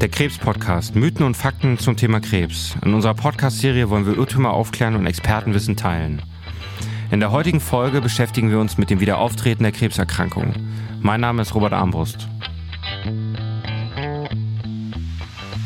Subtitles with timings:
[0.00, 0.94] Der Krebs-Podcast.
[0.94, 2.76] Mythen und Fakten zum Thema Krebs.
[2.84, 6.22] In unserer Podcast-Serie wollen wir Irrtümer aufklären und Expertenwissen teilen.
[7.10, 10.54] In der heutigen Folge beschäftigen wir uns mit dem Wiederauftreten der Krebserkrankung.
[11.00, 12.28] Mein Name ist Robert Armbrust.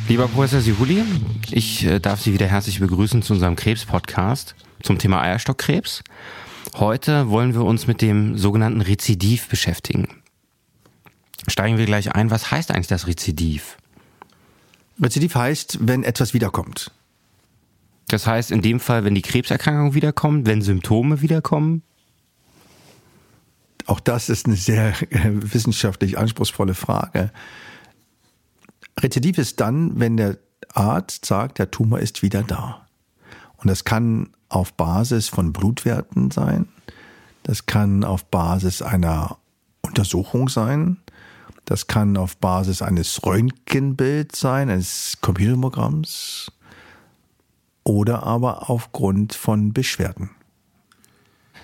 [0.08, 1.04] Lieber Professor Sihuli,
[1.50, 6.02] ich äh, darf Sie wieder herzlich begrüßen zu unserem Krebs-Podcast zum Thema Eierstockkrebs.
[6.76, 10.08] Heute wollen wir uns mit dem sogenannten Rezidiv beschäftigen.
[11.48, 12.30] Steigen wir gleich ein.
[12.30, 13.76] Was heißt eigentlich das Rezidiv?
[15.02, 16.92] Rezidiv heißt, wenn etwas wiederkommt.
[18.08, 21.82] Das heißt, in dem Fall, wenn die Krebserkrankung wiederkommt, wenn Symptome wiederkommen?
[23.86, 27.32] Auch das ist eine sehr äh, wissenschaftlich anspruchsvolle Frage.
[29.00, 30.38] Rezidiv ist dann, wenn der
[30.72, 32.86] Arzt sagt, der Tumor ist wieder da.
[33.56, 36.68] Und das kann auf Basis von Blutwerten sein.
[37.42, 39.38] Das kann auf Basis einer
[39.80, 40.98] Untersuchung sein.
[41.64, 46.50] Das kann auf Basis eines Röntgenbilds sein, eines Computermogramms
[47.84, 50.30] oder aber aufgrund von Beschwerden.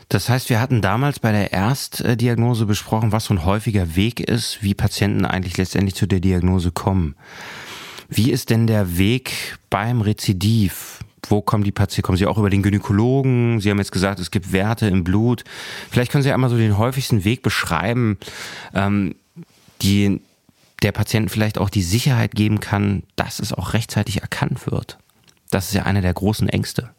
[0.09, 4.63] Das heißt, wir hatten damals bei der Erstdiagnose besprochen, was so ein häufiger Weg ist,
[4.63, 7.15] wie Patienten eigentlich letztendlich zu der Diagnose kommen.
[8.09, 11.01] Wie ist denn der Weg beim Rezidiv?
[11.29, 12.07] Wo kommen die Patienten?
[12.07, 13.61] Kommen Sie auch über den Gynäkologen?
[13.61, 15.45] Sie haben jetzt gesagt, es gibt Werte im Blut.
[15.91, 18.17] Vielleicht können Sie einmal so den häufigsten Weg beschreiben,
[18.73, 19.15] ähm,
[19.83, 20.21] die
[20.83, 24.99] der Patient vielleicht auch die Sicherheit geben kann, dass es auch rechtzeitig erkannt wird.
[25.51, 26.91] Das ist ja eine der großen Ängste.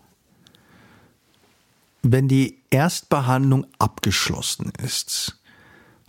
[2.02, 5.38] Wenn die Erstbehandlung abgeschlossen ist,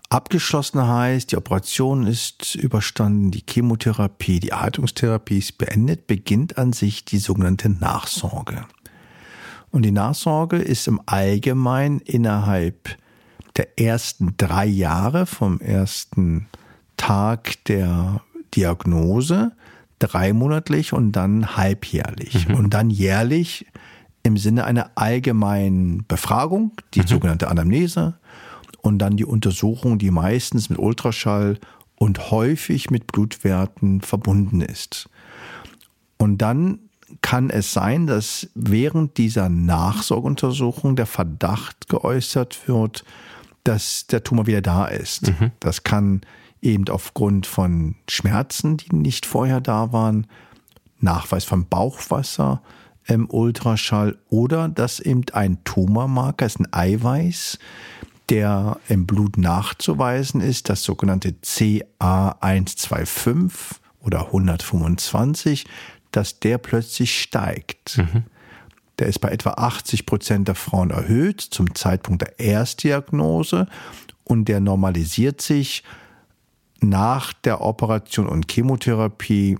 [0.09, 7.05] abgeschlossen heißt, die Operation ist überstanden, die Chemotherapie, die Erhaltungstherapie ist beendet, beginnt an sich
[7.05, 8.67] die sogenannte Nachsorge.
[9.71, 12.97] Und die Nachsorge ist im Allgemeinen innerhalb
[13.61, 16.47] der ersten drei Jahre vom ersten
[16.97, 18.23] Tag der
[18.55, 19.53] Diagnose,
[19.99, 22.55] dreimonatlich und dann halbjährlich mhm.
[22.55, 23.67] und dann jährlich
[24.23, 27.07] im Sinne einer allgemeinen Befragung, die mhm.
[27.07, 28.15] sogenannte Anamnese
[28.81, 31.59] und dann die Untersuchung, die meistens mit Ultraschall
[31.97, 35.11] und häufig mit Blutwerten verbunden ist.
[36.17, 36.79] Und dann
[37.21, 43.05] kann es sein, dass während dieser Nachsorgeuntersuchung der Verdacht geäußert wird,
[43.65, 45.29] dass der Tumor wieder da ist.
[45.29, 45.51] Mhm.
[45.61, 46.23] Das kann
[46.63, 50.27] eben aufgrund von Schmerzen, die nicht vorher da waren,
[50.99, 52.63] Nachweis von Bauchwasser
[53.07, 57.59] im Ultraschall oder dass eben ein Tumormarker ist, ein Eiweiß,
[58.29, 63.51] der im Blut nachzuweisen ist, das sogenannte CA125
[64.01, 65.67] oder 125,
[66.13, 67.99] dass der plötzlich steigt.
[67.99, 68.25] Mhm.
[69.01, 73.67] Der ist bei etwa 80 Prozent der Frauen erhöht zum Zeitpunkt der Erstdiagnose
[74.25, 75.83] und der normalisiert sich
[76.81, 79.59] nach der Operation und Chemotherapie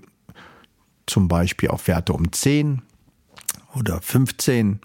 [1.07, 2.83] zum Beispiel auf Werte um 10
[3.75, 4.79] oder 15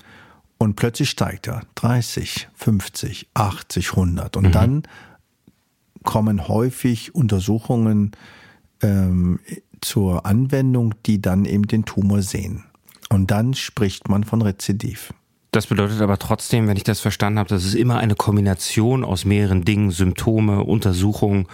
[0.59, 4.53] und plötzlich steigt er 30, 50, 80, 100 und mhm.
[4.53, 4.83] dann
[6.03, 8.13] kommen häufig Untersuchungen
[8.81, 9.39] ähm,
[9.83, 12.65] zur Anwendung, die dann eben den Tumor sehen.
[13.17, 15.15] Und dann spricht man von Rezidiv.
[15.51, 19.25] Das bedeutet aber trotzdem, wenn ich das verstanden habe, dass es immer eine Kombination aus
[19.25, 21.47] mehreren Dingen, Symptome, Untersuchungen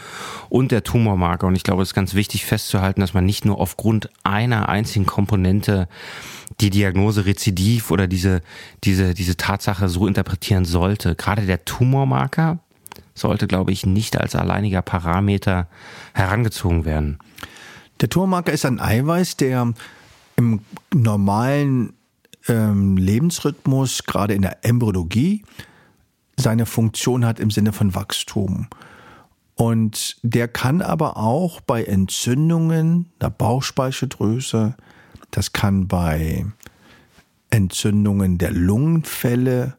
[0.48, 1.46] und der Tumormarker.
[1.46, 5.06] Und ich glaube, es ist ganz wichtig festzuhalten, dass man nicht nur aufgrund einer einzigen
[5.06, 5.86] Komponente
[6.60, 8.40] die Diagnose Rezidiv oder diese,
[8.82, 11.14] diese, diese Tatsache so interpretieren sollte.
[11.14, 12.58] Gerade der Tumormarker
[13.14, 15.68] sollte, glaube ich, nicht als alleiniger Parameter
[16.12, 17.20] herangezogen werden.
[18.00, 19.74] Der Tumormarker ist ein Eiweiß, der
[20.42, 20.60] im
[20.92, 21.92] normalen
[22.48, 25.44] ähm, Lebensrhythmus, gerade in der Embryologie,
[26.36, 28.66] seine Funktion hat im Sinne von Wachstum.
[29.54, 34.75] Und der kann aber auch bei Entzündungen der Bauchspeicheldrüse,
[35.30, 36.44] das kann bei
[37.50, 39.76] Entzündungen der Lungenfälle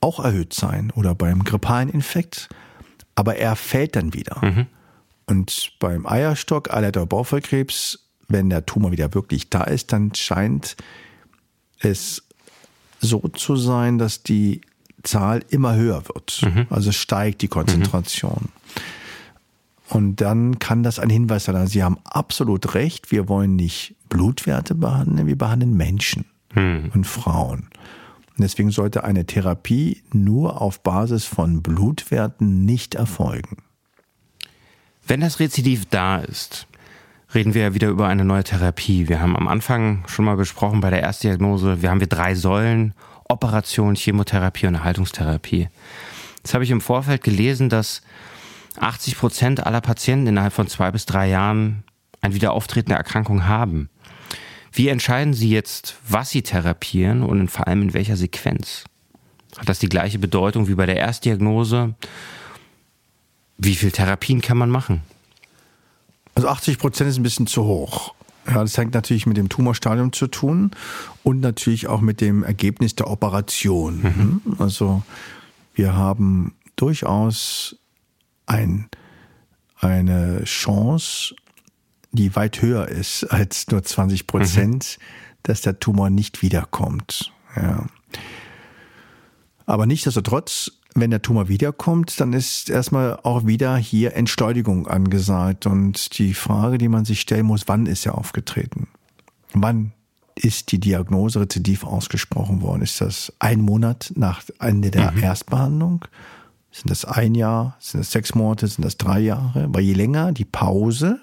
[0.00, 2.48] auch erhöht sein oder beim grippalen Infekt.
[3.14, 4.44] Aber er fällt dann wieder.
[4.44, 4.66] Mhm.
[5.26, 10.76] Und beim Eierstock, Eileiter Bauchfellkrebs, wenn der Tumor wieder wirklich da ist, dann scheint
[11.80, 12.22] es
[13.00, 14.60] so zu sein, dass die
[15.02, 16.42] Zahl immer höher wird.
[16.42, 16.66] Mhm.
[16.70, 18.48] Also steigt die Konzentration.
[18.48, 18.64] Mhm.
[19.90, 21.66] Und dann kann das ein Hinweis sein.
[21.66, 23.12] Sie haben absolut recht.
[23.12, 26.24] Wir wollen nicht Blutwerte behandeln, wir behandeln Menschen
[26.54, 26.90] mhm.
[26.94, 27.68] und Frauen.
[28.36, 33.58] Und deswegen sollte eine Therapie nur auf Basis von Blutwerten nicht erfolgen.
[35.06, 36.66] Wenn das Rezidiv da ist,
[37.34, 39.08] reden wir ja wieder über eine neue Therapie.
[39.08, 42.94] Wir haben am Anfang schon mal besprochen bei der Erstdiagnose, wir haben wir drei Säulen,
[43.28, 45.68] Operation, Chemotherapie und Erhaltungstherapie.
[46.38, 48.02] Jetzt habe ich im Vorfeld gelesen, dass
[48.78, 51.84] 80 Prozent aller Patienten innerhalb von zwei bis drei Jahren
[52.20, 53.88] ein Wiederauftreten der Erkrankung haben.
[54.72, 58.84] Wie entscheiden Sie jetzt, was Sie therapieren und vor allem in welcher Sequenz?
[59.56, 61.94] Hat das die gleiche Bedeutung wie bei der Erstdiagnose?
[63.56, 65.02] Wie viel Therapien kann man machen?
[66.34, 68.14] Also 80 Prozent ist ein bisschen zu hoch.
[68.46, 70.72] Ja, das hängt natürlich mit dem Tumorstadium zu tun
[71.22, 74.02] und natürlich auch mit dem Ergebnis der Operation.
[74.44, 74.56] Mhm.
[74.58, 75.02] Also
[75.74, 77.76] wir haben durchaus
[78.46, 78.88] ein,
[79.80, 81.34] eine Chance,
[82.12, 85.04] die weit höher ist als nur 20 Prozent, mhm.
[85.44, 87.32] dass der Tumor nicht wiederkommt.
[87.56, 87.86] Ja.
[89.66, 95.66] Aber nichtsdestotrotz, wenn der Tumor wiederkommt, dann ist erstmal auch wieder hier Entschleunigung angesagt.
[95.66, 98.88] Und die Frage, die man sich stellen muss, wann ist er aufgetreten?
[99.52, 99.92] Wann
[100.36, 102.82] ist die Diagnose rezidiv ausgesprochen worden?
[102.82, 105.22] Ist das ein Monat nach Ende der mhm.
[105.22, 106.04] Erstbehandlung?
[106.70, 107.76] Sind das ein Jahr?
[107.78, 108.66] Sind das sechs Monate?
[108.66, 109.66] Sind das drei Jahre?
[109.70, 111.20] Weil je länger die Pause,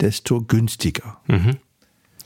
[0.00, 1.18] desto günstiger.
[1.26, 1.56] Mhm.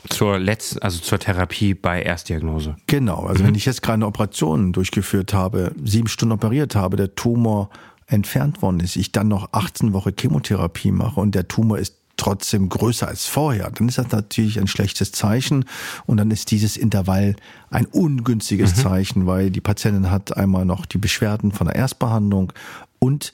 [0.09, 2.77] Zur letzten, also zur Therapie bei Erstdiagnose.
[2.87, 3.49] Genau, also mhm.
[3.49, 7.71] wenn ich jetzt gerade eine Operation durchgeführt habe, sieben Stunden operiert habe, der Tumor
[8.07, 12.69] entfernt worden ist, ich dann noch 18 Wochen Chemotherapie mache und der Tumor ist trotzdem
[12.69, 15.65] größer als vorher, dann ist das natürlich ein schlechtes Zeichen
[16.07, 17.35] und dann ist dieses Intervall
[17.71, 18.81] ein ungünstiges mhm.
[18.81, 22.53] Zeichen, weil die Patientin hat einmal noch die Beschwerden von der Erstbehandlung
[22.99, 23.33] und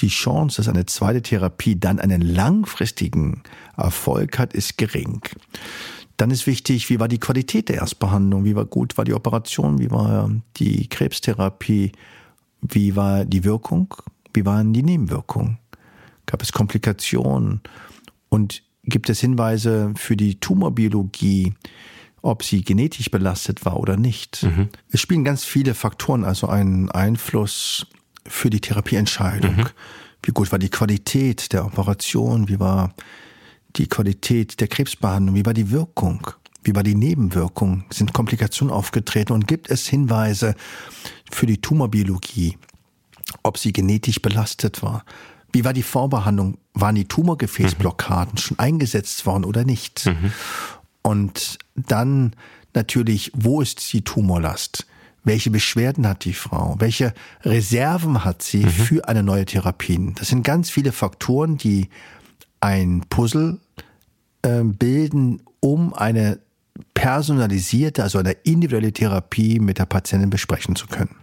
[0.00, 3.42] die Chance, dass eine zweite Therapie dann einen langfristigen
[3.78, 5.22] Erfolg hat, ist gering.
[6.16, 9.78] Dann ist wichtig, wie war die Qualität der Erstbehandlung, wie war gut war die Operation,
[9.78, 11.92] wie war die Krebstherapie,
[12.62, 13.94] wie war die Wirkung,
[14.32, 15.58] wie waren die Nebenwirkungen,
[16.24, 17.60] gab es Komplikationen
[18.28, 21.54] und gibt es Hinweise für die Tumorbiologie,
[22.22, 24.42] ob sie genetisch belastet war oder nicht.
[24.42, 24.68] Mhm.
[24.90, 27.86] Es spielen ganz viele Faktoren also einen Einfluss
[28.26, 29.56] für die Therapieentscheidung.
[29.56, 29.66] Mhm.
[30.22, 32.94] Wie gut war die Qualität der Operation, wie war
[33.76, 35.34] die Qualität der Krebsbehandlung?
[35.34, 36.26] Wie war die Wirkung?
[36.62, 37.84] Wie war die Nebenwirkung?
[37.90, 39.32] Sind Komplikationen aufgetreten?
[39.32, 40.54] Und gibt es Hinweise
[41.30, 42.58] für die Tumorbiologie,
[43.42, 45.04] ob sie genetisch belastet war?
[45.52, 46.58] Wie war die Vorbehandlung?
[46.74, 48.38] Waren die Tumorgefäßblockaden mhm.
[48.38, 50.06] schon eingesetzt worden oder nicht?
[50.06, 50.32] Mhm.
[51.02, 52.34] Und dann
[52.74, 54.86] natürlich, wo ist die Tumorlast?
[55.22, 56.76] Welche Beschwerden hat die Frau?
[56.78, 58.70] Welche Reserven hat sie mhm.
[58.70, 60.12] für eine neue Therapie?
[60.16, 61.88] Das sind ganz viele Faktoren, die
[62.60, 63.58] ein Puzzle
[64.42, 66.38] äh, bilden, um eine
[66.94, 71.16] personalisierte, also eine individuelle Therapie mit der Patientin besprechen zu können.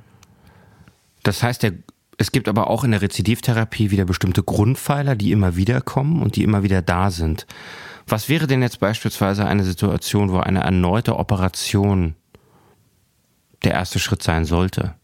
[1.24, 1.74] Das heißt, der,
[2.18, 6.36] es gibt aber auch in der Rezidivtherapie wieder bestimmte Grundpfeiler, die immer wieder kommen und
[6.36, 7.48] die immer wieder da sind.
[8.08, 12.16] Was wäre denn jetzt beispielsweise eine Situation, wo eine erneute Operation
[13.64, 14.96] der erste Schritt sein sollte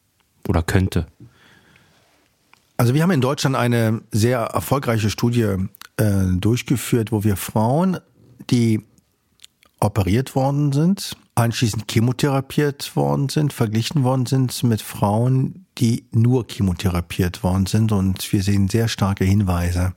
[0.47, 1.07] oder könnte?
[2.75, 5.55] Also wir haben in Deutschland eine sehr erfolgreiche Studie
[6.00, 7.98] äh, durchgeführt, wo wir Frauen,
[8.50, 8.81] die
[9.80, 17.44] operiert worden sind, anschließend chemotherapiert worden sind, verglichen worden sind mit Frauen, die nur chemotherapiert
[17.44, 17.92] worden sind.
[17.92, 19.94] Und wir sehen sehr starke Hinweise,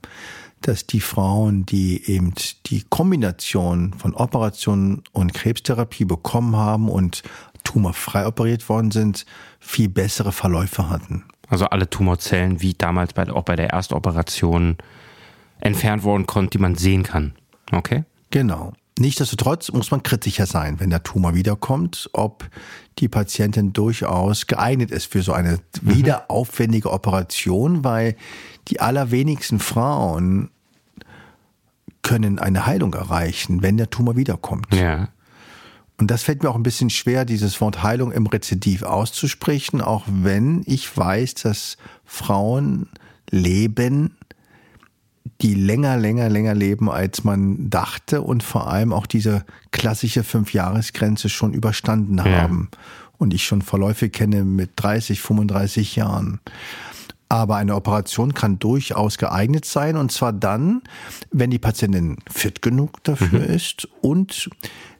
[0.61, 2.33] dass die Frauen, die eben
[2.67, 7.23] die Kombination von Operation und Krebstherapie bekommen haben und
[7.63, 9.25] tumorfrei operiert worden sind,
[9.59, 11.25] viel bessere Verläufe hatten.
[11.49, 14.77] Also alle Tumorzellen, wie damals bei, auch bei der Erstoperation,
[15.63, 17.33] entfernt worden konnte, die man sehen kann.
[17.71, 18.03] Okay?
[18.31, 18.73] Genau.
[18.99, 22.47] Nichtsdestotrotz muss man kritischer sein, wenn der Tumor wiederkommt, ob
[22.99, 25.95] die Patientin durchaus geeignet ist für so eine mhm.
[25.95, 28.15] wiederaufwendige Operation, weil
[28.67, 30.51] die allerwenigsten Frauen
[32.03, 34.75] können eine Heilung erreichen, wenn der Tumor wiederkommt.
[34.75, 35.09] Ja.
[35.97, 40.03] Und das fällt mir auch ein bisschen schwer, dieses Wort Heilung im Rezidiv auszusprechen, auch
[40.07, 42.89] wenn ich weiß, dass Frauen
[43.31, 44.17] leben
[45.41, 51.29] die länger, länger, länger leben, als man dachte und vor allem auch diese klassische Fünfjahresgrenze
[51.29, 52.69] schon überstanden haben.
[52.71, 52.79] Ja.
[53.17, 56.39] Und ich schon Verläufe kenne mit 30, 35 Jahren.
[57.29, 60.81] Aber eine Operation kann durchaus geeignet sein und zwar dann,
[61.31, 63.45] wenn die Patientin fit genug dafür mhm.
[63.45, 64.49] ist und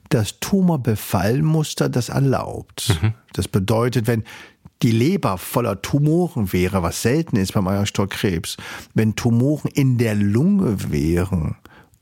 [0.08, 2.98] das Tumorbefallmuster das erlaubt.
[3.00, 3.14] Mhm.
[3.32, 4.24] Das bedeutet, wenn
[4.84, 8.58] die Leber voller Tumoren wäre, was selten ist beim Eierstockkrebs,
[8.92, 11.56] wenn Tumoren in der Lunge wären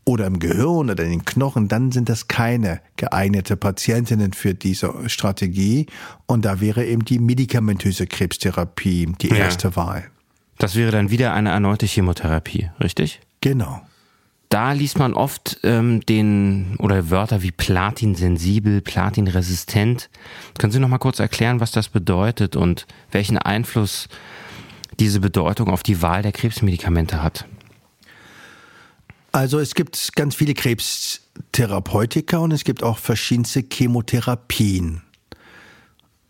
[0.04, 4.92] oder im Gehirn oder in den Knochen, dann sind das keine geeignete Patientinnen für diese
[5.08, 5.86] Strategie.
[6.26, 9.76] Und da wäre eben die medikamentöse Krebstherapie die erste ja.
[9.76, 10.10] Wahl.
[10.58, 13.20] Das wäre dann wieder eine erneute Chemotherapie, richtig?
[13.40, 13.80] Genau
[14.52, 20.10] da liest man oft ähm, den oder Wörter wie platinsensibel, platinresistent.
[20.58, 24.08] Können Sie noch mal kurz erklären, was das bedeutet und welchen Einfluss
[25.00, 27.46] diese Bedeutung auf die Wahl der Krebsmedikamente hat?
[29.32, 35.00] Also es gibt ganz viele Krebstherapeutika und es gibt auch verschiedenste Chemotherapien.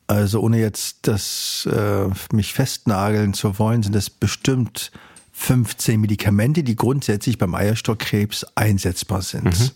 [0.07, 4.93] Also ohne jetzt das äh, mich festnageln zu wollen, sind es bestimmt
[5.33, 9.45] 15 Medikamente, die grundsätzlich beim Eierstockkrebs einsetzbar sind.
[9.45, 9.71] Mhm.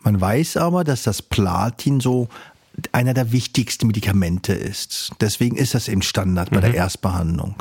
[0.00, 2.28] Man weiß aber, dass das Platin so
[2.92, 5.12] einer der wichtigsten Medikamente ist.
[5.20, 6.62] Deswegen ist das im Standard bei mhm.
[6.62, 7.56] der Erstbehandlung.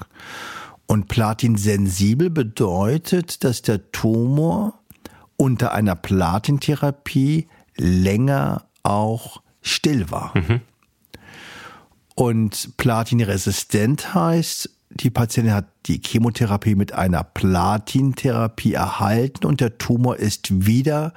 [0.87, 4.79] Und platinsensibel bedeutet, dass der Tumor
[5.37, 10.33] unter einer Platintherapie länger auch still war.
[10.35, 10.61] Mhm.
[12.13, 20.17] Und platinresistent heißt, die Patientin hat die Chemotherapie mit einer Platintherapie erhalten und der Tumor
[20.17, 21.13] ist wieder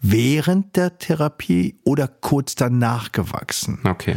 [0.00, 3.80] während der Therapie oder kurz danach gewachsen.
[3.84, 4.16] Okay.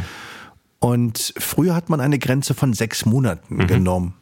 [0.80, 3.68] Und früher hat man eine Grenze von sechs Monaten mhm.
[3.68, 4.14] genommen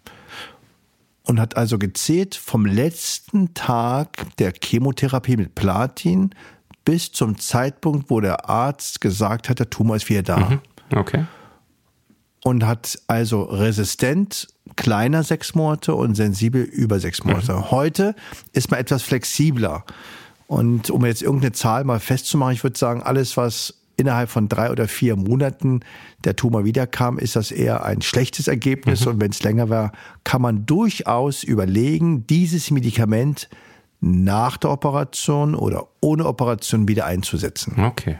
[1.23, 6.31] und hat also gezählt vom letzten Tag der Chemotherapie mit Platin
[6.85, 10.37] bis zum Zeitpunkt, wo der Arzt gesagt hat, der Tumor ist wieder da.
[10.37, 10.59] Mhm.
[10.95, 11.25] Okay.
[12.43, 14.47] Und hat also resistent
[14.79, 17.53] kleiner sechs Monate und sensibel über sechs Monate.
[17.53, 17.71] Mhm.
[17.71, 18.15] Heute
[18.53, 19.83] ist man etwas flexibler.
[20.47, 24.71] Und um jetzt irgendeine Zahl mal festzumachen, ich würde sagen, alles, was innerhalb von drei
[24.71, 25.81] oder vier Monaten
[26.23, 29.01] der Tumor wiederkam, ist das eher ein schlechtes Ergebnis.
[29.01, 29.11] Mhm.
[29.11, 29.91] Und wenn es länger war,
[30.23, 33.49] kann man durchaus überlegen, dieses Medikament
[33.99, 37.83] nach der Operation oder ohne Operation wieder einzusetzen.
[37.83, 38.17] Okay.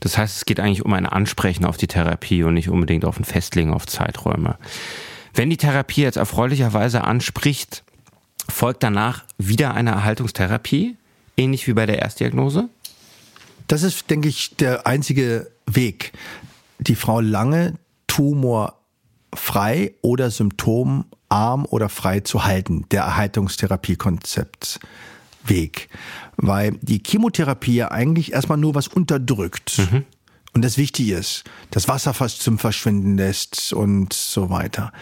[0.00, 3.20] Das heißt, es geht eigentlich um ein Ansprechen auf die Therapie und nicht unbedingt auf
[3.20, 4.56] ein Festlegen auf Zeiträume.
[5.34, 7.84] Wenn die Therapie jetzt erfreulicherweise anspricht,
[8.48, 10.96] folgt danach wieder eine Erhaltungstherapie,
[11.36, 12.68] ähnlich wie bei der Erstdiagnose?
[13.68, 16.12] Das ist, denke ich, der einzige Weg,
[16.78, 17.74] die Frau lange
[18.08, 24.80] tumorfrei oder symptomarm oder frei zu halten, der Erhaltungstherapiekonzept.
[25.42, 25.88] Weg,
[26.36, 29.78] weil die Chemotherapie ja eigentlich erstmal nur was unterdrückt.
[29.78, 30.04] Mhm.
[30.52, 34.92] Und das wichtig ist, das Wasser fast zum Verschwinden lässt und so weiter.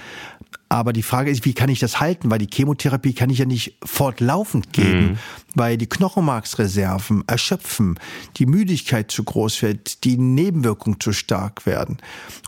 [0.71, 2.31] Aber die Frage ist, wie kann ich das halten?
[2.31, 5.19] Weil die Chemotherapie kann ich ja nicht fortlaufend geben, mhm.
[5.55, 7.99] weil die Knochenmarksreserven erschöpfen,
[8.37, 11.97] die Müdigkeit zu groß wird, die Nebenwirkungen zu stark werden.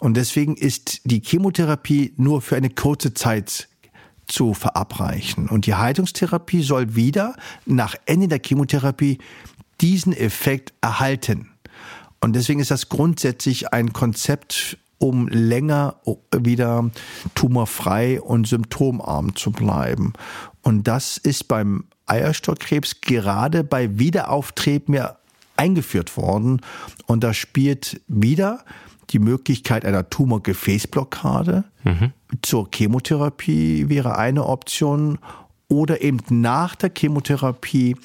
[0.00, 3.69] Und deswegen ist die Chemotherapie nur für eine kurze Zeit
[4.26, 5.49] zu verabreichen.
[5.49, 9.19] Und die Heilungstherapie soll wieder nach Ende der Chemotherapie
[9.80, 11.50] diesen Effekt erhalten.
[12.21, 15.97] Und deswegen ist das grundsätzlich ein Konzept um länger
[16.37, 16.91] wieder
[17.35, 20.12] tumorfrei und symptomarm zu bleiben.
[20.61, 25.17] Und das ist beim Eierstockkrebs gerade bei Wiederauftreten ja
[25.57, 26.61] eingeführt worden.
[27.07, 28.65] Und da spielt wieder
[29.11, 32.12] die Möglichkeit einer Tumorgefäßblockade mhm.
[32.43, 35.19] zur Chemotherapie wäre eine Option
[35.69, 37.97] oder eben nach der Chemotherapie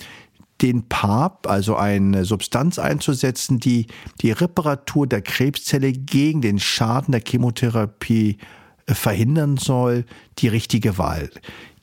[0.62, 3.88] den PAP, also eine Substanz einzusetzen, die
[4.22, 8.38] die Reparatur der Krebszelle gegen den Schaden der Chemotherapie
[8.86, 10.06] äh, verhindern soll,
[10.38, 11.30] die richtige Wahl.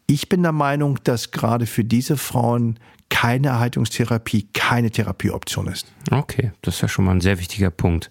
[0.06, 5.86] Ich bin der Meinung, dass gerade für diese Frauen keine Erhaltungstherapie keine Therapieoption ist.
[6.10, 8.10] Okay, das ist ja schon mal ein sehr wichtiger Punkt.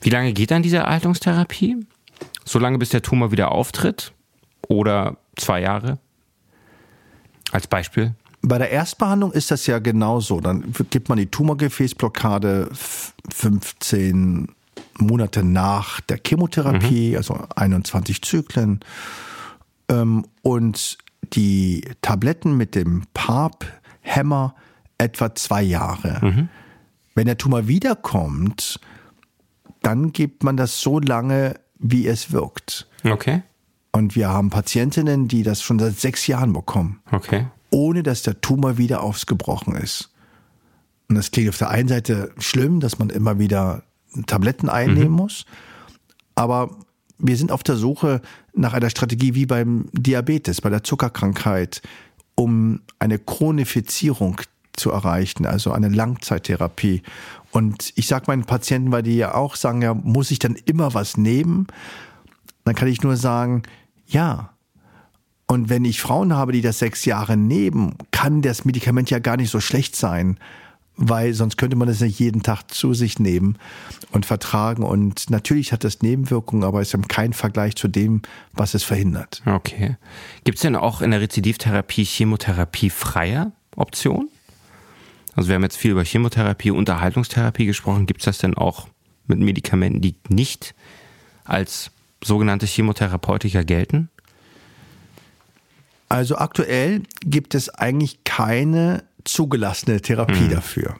[0.00, 1.76] Wie lange geht dann diese Erhaltungstherapie?
[2.44, 4.12] So lange, bis der Tumor wieder auftritt?
[4.66, 5.98] Oder zwei Jahre?
[7.52, 8.14] Als Beispiel?
[8.42, 10.40] Bei der Erstbehandlung ist das ja genauso.
[10.40, 14.48] Dann gibt man die Tumorgefäßblockade 15
[14.98, 17.16] Monate nach der Chemotherapie, mhm.
[17.16, 18.80] also 21 Zyklen.
[19.88, 20.98] Ähm, und
[21.34, 24.54] die Tabletten mit dem PARP-Hämmer
[24.96, 26.24] etwa zwei Jahre.
[26.24, 26.48] Mhm.
[27.14, 28.80] Wenn der Tumor wiederkommt,
[29.82, 32.88] dann gibt man das so lange, wie es wirkt.
[33.04, 33.42] Okay.
[33.92, 37.00] Und wir haben Patientinnen, die das schon seit sechs Jahren bekommen.
[37.12, 40.10] Okay ohne dass der Tumor wieder ausgebrochen ist.
[41.08, 43.82] Und das klingt auf der einen Seite schlimm, dass man immer wieder
[44.26, 45.16] Tabletten einnehmen mhm.
[45.16, 45.44] muss,
[46.34, 46.70] aber
[47.18, 48.22] wir sind auf der Suche
[48.54, 51.82] nach einer Strategie wie beim Diabetes, bei der Zuckerkrankheit,
[52.34, 54.40] um eine Chronifizierung
[54.72, 57.02] zu erreichen, also eine Langzeittherapie.
[57.50, 60.94] Und ich sage meinen Patienten, weil die ja auch sagen, ja, muss ich dann immer
[60.94, 61.66] was nehmen?
[62.64, 63.62] Dann kann ich nur sagen,
[64.06, 64.50] ja,
[65.50, 69.36] und wenn ich Frauen habe, die das sechs Jahre nehmen, kann das Medikament ja gar
[69.36, 70.38] nicht so schlecht sein,
[70.94, 73.58] weil sonst könnte man es nicht jeden Tag zu sich nehmen
[74.12, 74.84] und vertragen.
[74.84, 79.42] Und natürlich hat das Nebenwirkungen, aber es ist kein Vergleich zu dem, was es verhindert.
[79.44, 79.96] Okay.
[80.44, 84.28] Gibt es denn auch in der Rezidivtherapie Chemotherapie freie Optionen?
[85.34, 88.06] Also wir haben jetzt viel über Chemotherapie, Unterhaltungstherapie gesprochen.
[88.06, 88.86] Gibt es das denn auch
[89.26, 90.76] mit Medikamenten, die nicht
[91.42, 91.90] als
[92.22, 94.09] sogenannte Chemotherapeutika gelten?
[96.10, 100.50] Also aktuell gibt es eigentlich keine zugelassene Therapie Mhm.
[100.50, 100.96] dafür.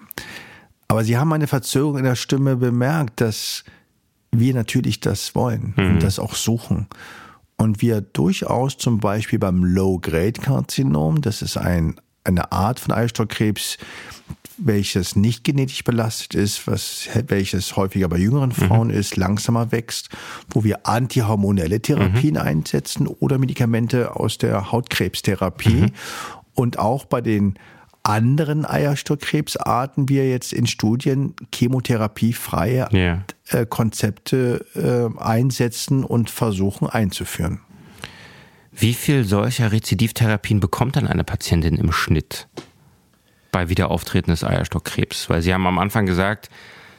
[0.89, 3.65] Aber Sie haben eine Verzögerung in der Stimme bemerkt, dass
[4.33, 5.87] wir natürlich das wollen Mhm.
[5.91, 6.87] und das auch suchen.
[7.57, 13.77] Und wir durchaus zum Beispiel beim Low-Grade-Karzinom, das ist ein, eine Art von Eierstockkrebs,
[14.63, 20.09] welches nicht genetisch belastet ist, was, welches häufiger bei jüngeren Frauen ist, langsamer wächst,
[20.51, 25.93] wo wir antihormonelle Therapien einsetzen oder Medikamente aus der Hautkrebstherapie.
[26.55, 27.55] Und auch bei den
[28.03, 33.25] anderen Eierstockkrebsarten wir jetzt in Studien chemotherapiefreie Ja.
[33.49, 37.61] äh, Konzepte äh, einsetzen und versuchen einzuführen.
[38.73, 42.49] Wie viel solcher Rezidivtherapien bekommt dann eine Patientin im Schnitt
[43.51, 45.29] bei Wiederauftreten des Eierstockkrebs?
[45.29, 46.49] Weil Sie haben am Anfang gesagt,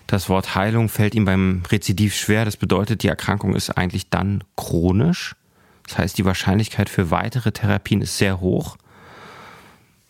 [0.07, 2.45] das Wort Heilung fällt Ihnen beim Rezidiv schwer.
[2.45, 5.35] Das bedeutet, die Erkrankung ist eigentlich dann chronisch.
[5.87, 8.77] Das heißt, die Wahrscheinlichkeit für weitere Therapien ist sehr hoch.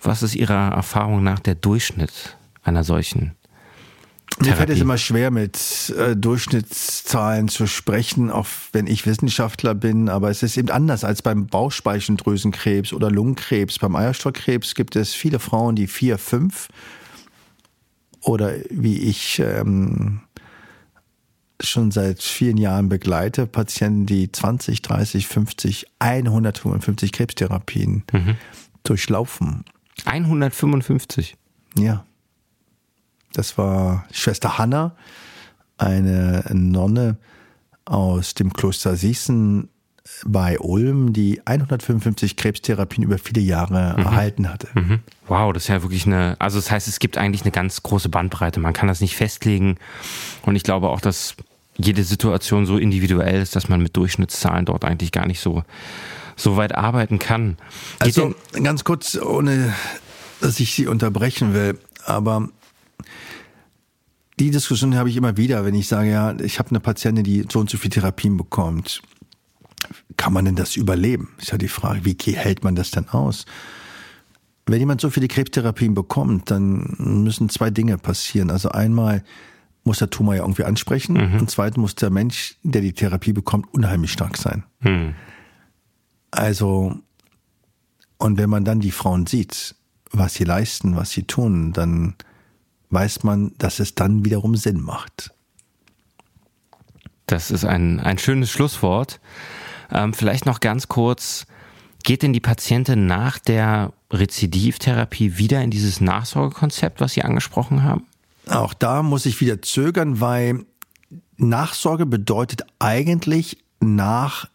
[0.01, 3.35] Was ist Ihrer Erfahrung nach der Durchschnitt einer solchen
[4.41, 10.09] Mir fällt es immer schwer, mit äh, Durchschnittszahlen zu sprechen, auch wenn ich Wissenschaftler bin.
[10.09, 13.77] Aber es ist eben anders als beim Bauchspeicheldrüsenkrebs oder Lungenkrebs.
[13.79, 16.69] Beim Eierstockkrebs gibt es viele Frauen, die vier, fünf
[18.21, 20.21] oder wie ich ähm,
[21.59, 28.03] schon seit vielen Jahren begleite, Patienten, die 20, 30, 50, 155 Krebstherapien
[28.83, 29.65] durchlaufen.
[30.05, 31.35] 155.
[31.77, 32.05] Ja.
[33.33, 34.95] Das war Schwester Hanna,
[35.77, 37.17] eine Nonne
[37.85, 39.69] aus dem Kloster Sießen
[40.25, 44.67] bei Ulm, die 155 Krebstherapien über viele Jahre erhalten hatte.
[45.27, 48.09] Wow, das ist ja wirklich eine, also das heißt, es gibt eigentlich eine ganz große
[48.09, 48.59] Bandbreite.
[48.59, 49.77] Man kann das nicht festlegen.
[50.43, 51.35] Und ich glaube auch, dass
[51.77, 55.63] jede Situation so individuell ist, dass man mit Durchschnittszahlen dort eigentlich gar nicht so,
[56.35, 57.57] so weit arbeiten kann.
[57.99, 59.73] Geht Also ganz kurz, ohne
[60.41, 62.49] dass ich Sie unterbrechen will, aber
[64.39, 67.45] die Diskussion habe ich immer wieder, wenn ich sage, ja, ich habe eine Patientin, die
[67.49, 69.01] so und so viele Therapien bekommt.
[70.17, 71.29] Kann man denn das überleben?
[71.37, 73.45] Ist ja die Frage, wie hält man das denn aus?
[74.65, 78.49] Wenn jemand so viele Krebstherapien bekommt, dann müssen zwei Dinge passieren.
[78.49, 79.23] Also einmal
[79.83, 83.73] muss der Tumor ja irgendwie ansprechen und zweitens muss der Mensch, der die Therapie bekommt,
[83.73, 84.63] unheimlich stark sein.
[84.81, 85.15] Hm.
[86.29, 86.99] Also,
[88.17, 89.75] und wenn man dann die Frauen sieht,
[90.11, 92.15] was sie leisten, was sie tun, dann
[92.91, 95.33] weiß man, dass es dann wiederum Sinn macht.
[97.25, 99.19] Das ist ein, ein schönes Schlusswort.
[99.91, 101.45] Ähm, vielleicht noch ganz kurz,
[102.03, 108.05] geht denn die Patientin nach der Rezidivtherapie wieder in dieses Nachsorgekonzept, was Sie angesprochen haben?
[108.47, 110.65] Auch da muss ich wieder zögern, weil
[111.37, 114.49] Nachsorge bedeutet eigentlich nach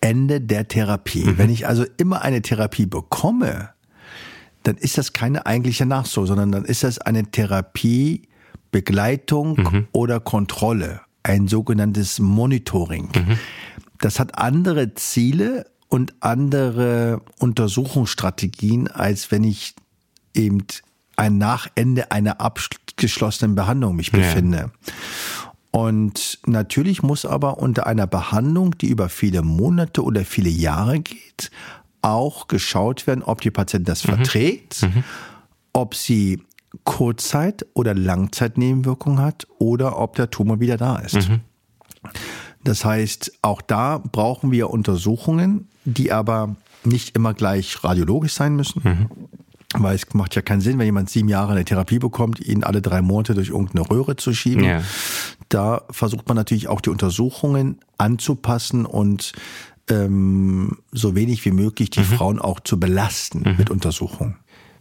[0.00, 1.34] Ende der Therapie.
[1.36, 3.70] Wenn ich also immer eine Therapie bekomme,
[4.68, 8.28] dann ist das keine eigentliche Nachsorge, sondern dann ist das eine Therapie,
[8.70, 13.08] Begleitung oder Kontrolle, ein sogenanntes Monitoring.
[13.98, 19.74] Das hat andere Ziele und andere Untersuchungsstrategien, als wenn ich
[20.34, 20.64] eben
[21.16, 24.18] ein Nachende einer abgeschlossenen Behandlung mich Ja.
[24.18, 24.70] befinde.
[25.70, 31.50] Und natürlich muss aber unter einer Behandlung, die über viele Monate oder viele Jahre geht,
[32.02, 34.86] auch geschaut werden, ob die Patientin das verträgt,
[35.72, 36.42] ob sie
[36.84, 41.30] Kurzzeit- oder Langzeitnebenwirkungen hat oder ob der Tumor wieder da ist.
[42.64, 49.08] Das heißt, auch da brauchen wir Untersuchungen, die aber nicht immer gleich radiologisch sein müssen.
[49.74, 52.80] Weil es macht ja keinen Sinn, wenn jemand sieben Jahre eine Therapie bekommt, ihn alle
[52.80, 54.64] drei Monate durch irgendeine Röhre zu schieben.
[54.64, 54.82] Ja.
[55.50, 59.32] Da versucht man natürlich auch die Untersuchungen anzupassen und
[59.88, 64.36] ähm, so wenig wie möglich die Frauen auch zu belasten mit Untersuchungen.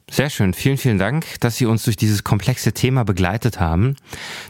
[0.10, 0.54] Sehr schön.
[0.54, 3.98] Vielen, vielen Dank, dass Sie uns durch dieses komplexe Thema begleitet haben.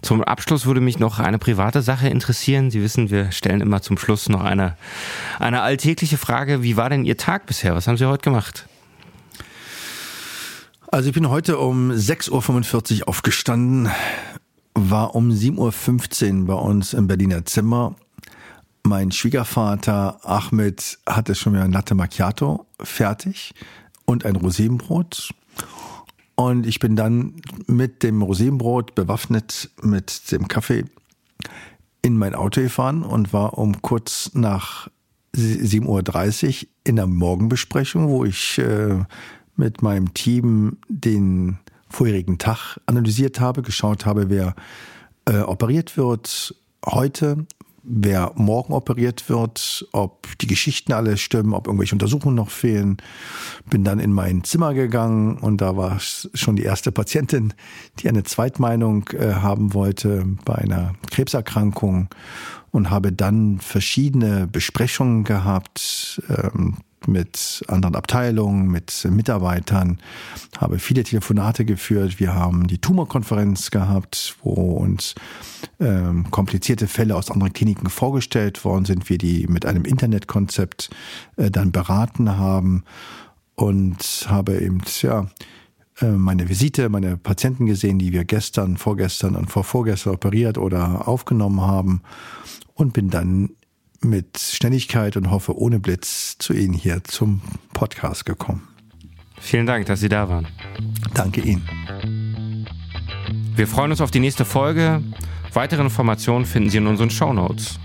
[0.04, 2.70] Zum Abschluss würde mich noch eine private Sache interessieren.
[2.70, 4.78] Sie wissen, wir stellen immer zum Schluss noch eine,
[5.39, 6.62] eine alltägliche Frage.
[6.62, 7.74] Wie war denn Ihr Tag bisher?
[7.74, 8.67] Was haben Sie heute gemacht?
[10.89, 13.89] Also ich bin heute um 6.45 Uhr aufgestanden,
[14.76, 17.96] war um 7.15 Uhr bei uns im Berliner Zimmer.
[18.88, 23.54] Mein Schwiegervater Ahmed hatte schon wieder ein Latte Macchiato fertig
[24.06, 25.34] und ein Rosinenbrot.
[26.36, 30.86] Und ich bin dann mit dem Rosinenbrot bewaffnet mit dem Kaffee
[32.02, 34.88] in mein Auto gefahren und war um kurz nach
[35.36, 39.04] 7.30 Uhr in der Morgenbesprechung, wo ich äh,
[39.58, 44.56] mit meinem Team den vorherigen Tag analysiert habe, geschaut habe, wer
[45.26, 47.45] äh, operiert wird heute,
[47.88, 52.97] wer morgen operiert wird, ob die Geschichten alle stimmen, ob irgendwelche Untersuchungen noch fehlen.
[53.69, 57.54] Bin dann in mein Zimmer gegangen und da war schon die erste Patientin,
[58.00, 62.10] die eine Zweitmeinung äh, haben wollte bei einer Krebserkrankung
[62.71, 66.21] und habe dann verschiedene Besprechungen gehabt.
[66.30, 69.99] Ähm, mit anderen Abteilungen, mit Mitarbeitern,
[70.57, 72.19] habe viele Telefonate geführt.
[72.19, 75.15] Wir haben die Tumorkonferenz gehabt, wo uns
[75.79, 80.89] ähm, komplizierte Fälle aus anderen Kliniken vorgestellt worden sind, wir die mit einem Internetkonzept
[81.36, 82.83] äh, dann beraten haben
[83.55, 85.27] und habe eben ja
[86.01, 91.62] äh, meine Visite, meine Patienten gesehen, die wir gestern, vorgestern und vorvorgestern operiert oder aufgenommen
[91.62, 92.01] haben
[92.75, 93.49] und bin dann
[94.01, 97.41] mit Schnelligkeit und hoffe ohne Blitz zu Ihnen hier zum
[97.73, 98.67] Podcast gekommen.
[99.39, 100.47] Vielen Dank, dass Sie da waren.
[101.13, 102.67] Danke Ihnen.
[103.55, 105.01] Wir freuen uns auf die nächste Folge.
[105.53, 107.79] Weitere Informationen finden Sie in unseren Show Notes.